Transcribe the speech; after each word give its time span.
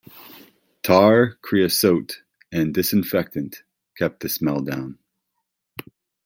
Tar, 0.81 1.35
creosote, 1.43 2.23
and 2.51 2.73
disinfectant 2.73 3.61
kept 3.95 4.21
the 4.21 4.29
smell 4.29 4.61
down. 4.61 4.97